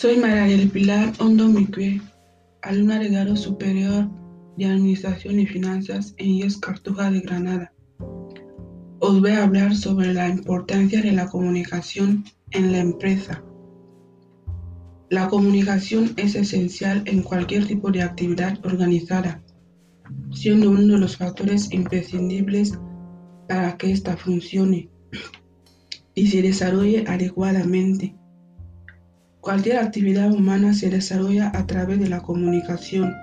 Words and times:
Soy 0.00 0.16
María 0.16 0.44
del 0.44 0.70
Pilar 0.70 1.12
Hondo 1.18 1.48
Micue, 1.48 2.00
alumna 2.62 3.00
de 3.00 3.08
grado 3.08 3.34
superior 3.34 4.08
de 4.56 4.66
Administración 4.66 5.40
y 5.40 5.46
Finanzas 5.46 6.14
en 6.18 6.28
IES 6.34 6.58
Cartuja 6.58 7.10
de 7.10 7.18
Granada. 7.18 7.72
Os 9.00 9.20
voy 9.20 9.32
a 9.32 9.42
hablar 9.42 9.74
sobre 9.74 10.14
la 10.14 10.28
importancia 10.28 11.02
de 11.02 11.10
la 11.10 11.26
comunicación 11.26 12.22
en 12.52 12.70
la 12.70 12.78
empresa. 12.78 13.42
La 15.10 15.26
comunicación 15.26 16.12
es 16.16 16.36
esencial 16.36 17.02
en 17.06 17.24
cualquier 17.24 17.66
tipo 17.66 17.90
de 17.90 18.02
actividad 18.02 18.64
organizada, 18.64 19.42
siendo 20.30 20.70
uno 20.70 20.94
de 20.94 21.00
los 21.00 21.16
factores 21.16 21.72
imprescindibles 21.72 22.78
para 23.48 23.76
que 23.76 23.90
ésta 23.90 24.16
funcione 24.16 24.90
y 26.14 26.28
se 26.28 26.40
desarrolle 26.40 27.04
adecuadamente. 27.08 28.14
Cualquier 29.48 29.78
actividad 29.78 30.30
humana 30.30 30.74
se 30.74 30.90
desarrolla 30.90 31.50
a 31.54 31.66
través 31.66 31.98
de 31.98 32.10
la 32.10 32.20
comunicación. 32.20 33.14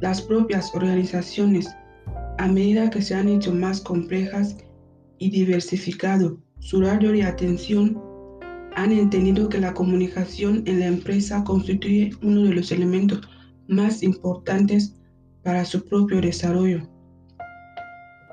Las 0.00 0.22
propias 0.22 0.72
organizaciones, 0.76 1.66
a 2.38 2.46
medida 2.46 2.88
que 2.88 3.02
se 3.02 3.16
han 3.16 3.26
hecho 3.26 3.52
más 3.52 3.80
complejas 3.80 4.56
y 5.18 5.30
diversificado 5.30 6.38
su 6.60 6.82
radio 6.82 7.10
de 7.10 7.24
atención, 7.24 8.00
han 8.76 8.92
entendido 8.92 9.48
que 9.48 9.58
la 9.58 9.74
comunicación 9.74 10.62
en 10.66 10.78
la 10.78 10.86
empresa 10.86 11.42
constituye 11.42 12.12
uno 12.22 12.44
de 12.44 12.54
los 12.54 12.70
elementos 12.70 13.20
más 13.66 14.04
importantes 14.04 14.94
para 15.42 15.64
su 15.64 15.84
propio 15.84 16.20
desarrollo. 16.20 16.88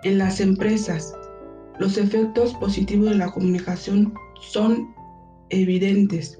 En 0.03 0.19
las 0.19 0.39
empresas, 0.39 1.15
los 1.79 1.97
efectos 1.97 2.53
positivos 2.53 3.09
de 3.09 3.15
la 3.15 3.31
comunicación 3.31 4.13
son 4.39 4.93
evidentes 5.49 6.37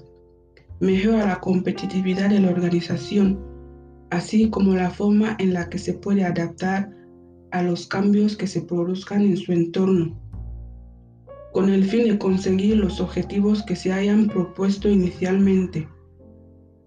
mejora 0.82 1.24
la 1.24 1.38
competitividad 1.38 2.28
de 2.28 2.40
la 2.40 2.50
organización, 2.50 3.38
así 4.10 4.50
como 4.50 4.74
la 4.74 4.90
forma 4.90 5.36
en 5.38 5.52
la 5.52 5.70
que 5.70 5.78
se 5.78 5.94
puede 5.94 6.24
adaptar 6.24 6.90
a 7.52 7.62
los 7.62 7.86
cambios 7.86 8.36
que 8.36 8.48
se 8.48 8.62
produzcan 8.62 9.22
en 9.22 9.36
su 9.36 9.52
entorno, 9.52 10.20
con 11.52 11.68
el 11.68 11.84
fin 11.84 12.08
de 12.08 12.18
conseguir 12.18 12.78
los 12.78 13.00
objetivos 13.00 13.62
que 13.62 13.76
se 13.76 13.92
hayan 13.92 14.26
propuesto 14.26 14.88
inicialmente. 14.88 15.86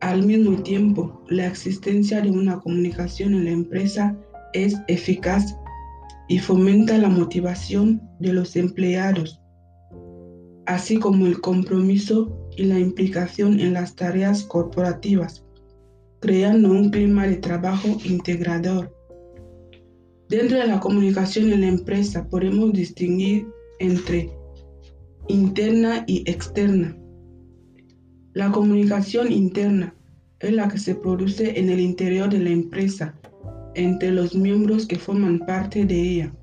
Al 0.01 0.25
mismo 0.25 0.61
tiempo, 0.61 1.23
la 1.29 1.47
existencia 1.47 2.19
de 2.19 2.31
una 2.31 2.59
comunicación 2.59 3.33
en 3.33 3.45
la 3.45 3.51
empresa 3.51 4.13
es 4.51 4.75
eficaz 4.89 5.55
y 6.27 6.39
fomenta 6.39 6.97
la 6.97 7.07
motivación 7.07 8.01
de 8.19 8.33
los 8.33 8.57
empleados, 8.57 9.39
así 10.65 10.99
como 10.99 11.27
el 11.27 11.39
compromiso 11.39 12.44
y 12.57 12.63
la 12.63 12.79
implicación 12.79 13.59
en 13.59 13.73
las 13.73 13.95
tareas 13.95 14.43
corporativas, 14.43 15.43
creando 16.19 16.71
un 16.71 16.89
clima 16.89 17.27
de 17.27 17.37
trabajo 17.37 17.97
integrador. 18.03 18.93
Dentro 20.29 20.57
de 20.57 20.67
la 20.67 20.79
comunicación 20.79 21.51
en 21.51 21.61
la 21.61 21.67
empresa 21.67 22.27
podemos 22.27 22.73
distinguir 22.73 23.47
entre 23.79 24.31
interna 25.27 26.03
y 26.07 26.29
externa. 26.29 26.97
La 28.33 28.51
comunicación 28.51 29.31
interna 29.31 29.95
es 30.39 30.51
la 30.51 30.67
que 30.67 30.77
se 30.77 30.95
produce 30.95 31.59
en 31.59 31.69
el 31.69 31.79
interior 31.79 32.29
de 32.29 32.39
la 32.39 32.49
empresa, 32.49 33.15
entre 33.75 34.11
los 34.11 34.35
miembros 34.35 34.85
que 34.85 34.97
forman 34.97 35.39
parte 35.39 35.85
de 35.85 36.01
ella. 36.01 36.33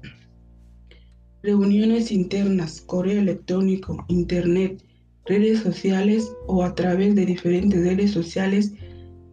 Reuniones 1.42 2.12
internas, 2.12 2.80
correo 2.80 3.20
electrónico, 3.20 4.04
internet, 4.08 4.82
redes 5.26 5.60
sociales 5.60 6.32
o 6.46 6.62
a 6.62 6.74
través 6.74 7.14
de 7.14 7.26
diferentes 7.26 7.84
redes 7.84 8.10
sociales 8.10 8.72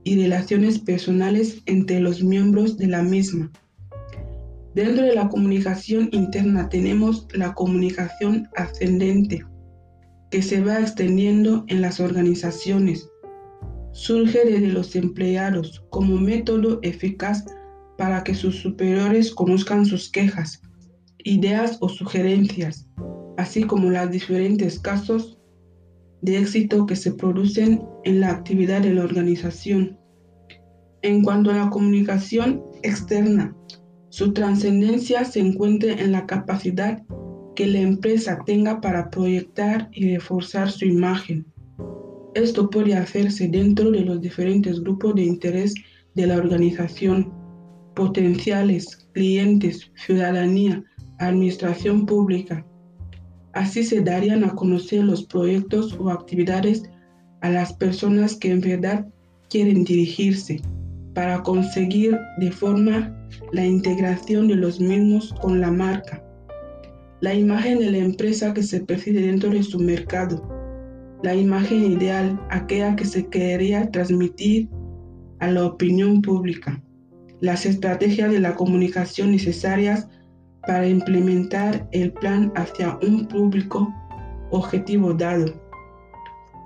y 0.04 0.22
relaciones 0.22 0.80
personales 0.80 1.62
entre 1.66 2.00
los 2.00 2.24
miembros 2.24 2.78
de 2.78 2.88
la 2.88 3.02
misma. 3.02 3.52
Dentro 4.76 5.04
de 5.04 5.16
la 5.16 5.30
comunicación 5.30 6.10
interna 6.12 6.70
tenemos 6.70 7.28
la 7.34 7.54
comunicación 7.54 8.48
ascendente, 8.56 9.44
que 10.30 10.42
se 10.42 10.62
va 10.62 10.80
extendiendo 10.80 11.66
en 11.68 11.82
las 11.82 12.00
organizaciones. 12.00 13.10
Surge 13.92 14.46
desde 14.46 14.68
los 14.68 14.96
empleados 14.96 15.84
como 15.90 16.16
método 16.18 16.80
eficaz 16.84 17.44
para 17.98 18.24
que 18.24 18.36
sus 18.36 18.58
superiores 18.62 19.32
conozcan 19.34 19.86
sus 19.86 20.10
quejas, 20.10 20.62
ideas 21.24 21.78
o 21.82 21.90
sugerencias, 21.90 22.88
así 23.38 23.64
como 23.64 23.90
los 23.90 24.12
diferentes 24.12 24.80
casos 24.80 25.39
de 26.22 26.38
éxito 26.38 26.86
que 26.86 26.96
se 26.96 27.12
producen 27.12 27.82
en 28.04 28.20
la 28.20 28.32
actividad 28.32 28.82
de 28.82 28.94
la 28.94 29.04
organización. 29.04 29.98
En 31.02 31.24
cuanto 31.24 31.52
a 31.52 31.56
la 31.56 31.70
comunicación 31.70 32.62
externa, 32.84 33.56
su 34.10 34.34
trascendencia 34.34 35.24
se 35.24 35.40
encuentra 35.40 35.94
en 35.94 36.12
la 36.12 36.26
capacidad 36.26 37.02
que 37.56 37.68
la 37.68 37.80
empresa 37.80 38.40
tenga 38.46 38.82
para 38.82 39.10
proyectar 39.10 39.90
y 39.92 40.14
reforzar 40.14 40.72
su 40.72 40.86
imagen. 40.86 41.46
Esto 42.34 42.70
puede 42.70 42.96
hacerse 42.96 43.48
dentro 43.48 43.92
de 43.92 44.02
los 44.02 44.22
diferentes 44.22 44.82
grupos 44.82 45.16
de 45.16 45.24
interés 45.24 45.74
de 46.16 46.28
la 46.28 46.38
organización, 46.38 47.34
potenciales, 47.96 49.10
clientes, 49.14 49.92
ciudadanía, 49.96 50.84
administración 51.20 52.06
pública, 52.06 52.66
Así 53.60 53.84
se 53.84 54.00
darían 54.00 54.46
a 54.46 54.56
conocer 54.56 55.04
los 55.04 55.26
proyectos 55.26 55.94
o 56.00 56.10
actividades 56.10 56.82
a 57.42 57.50
las 57.50 57.74
personas 57.74 58.38
que 58.38 58.52
en 58.52 58.62
verdad 58.62 59.06
quieren 59.50 59.84
dirigirse 59.84 60.62
para 61.14 61.44
conseguir 61.44 62.18
de 62.38 62.54
forma 62.54 63.14
la 63.52 63.66
integración 63.66 64.48
de 64.48 64.56
los 64.56 64.80
mismos 64.80 65.36
con 65.42 65.60
la 65.60 65.72
marca, 65.72 66.24
la 67.20 67.34
imagen 67.34 67.80
de 67.80 67.92
la 67.92 67.98
empresa 67.98 68.54
que 68.54 68.64
se 68.64 68.80
percibe 68.80 69.24
dentro 69.24 69.50
de 69.50 69.62
su 69.62 69.78
mercado, 69.78 70.42
la 71.22 71.36
imagen 71.36 71.84
ideal, 71.84 72.40
aquella 72.52 72.96
que 72.96 73.04
se 73.04 73.28
quería 73.28 73.92
transmitir 73.92 74.70
a 75.40 75.52
la 75.52 75.66
opinión 75.66 76.22
pública, 76.22 76.82
las 77.42 77.66
estrategias 77.66 78.32
de 78.32 78.40
la 78.40 78.56
comunicación 78.56 79.32
necesarias 79.32 80.08
para 80.70 80.88
implementar 80.88 81.90
el 81.94 82.12
plan 82.12 82.52
hacia 82.56 82.96
un 83.02 83.28
público 83.28 83.92
objetivo 84.52 85.16
dado. 85.16 85.52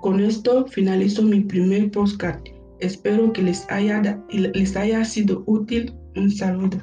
Con 0.02 0.20
esto 0.20 0.66
finalizo 0.66 1.22
mi 1.22 1.40
primer 1.40 1.90
postcard. 1.90 2.42
Espero 2.80 3.32
que 3.32 3.40
les 3.40 3.64
haya, 3.70 4.22
les 4.28 4.76
haya 4.76 5.02
sido 5.06 5.42
útil. 5.46 5.90
Un 6.16 6.30
saludo. 6.30 6.82